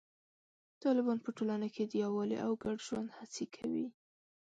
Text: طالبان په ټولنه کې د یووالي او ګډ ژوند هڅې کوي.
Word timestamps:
طالبان 0.83 1.17
په 1.25 1.29
ټولنه 1.37 1.67
کې 1.75 1.83
د 1.85 1.93
یووالي 2.03 2.37
او 2.45 2.51
ګډ 2.63 2.77
ژوند 2.87 3.09
هڅې 3.17 3.45
کوي. 3.55 3.85